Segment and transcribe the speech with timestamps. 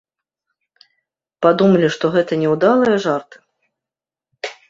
[1.45, 3.37] Падумалі, што гэта няўдалыя жарты?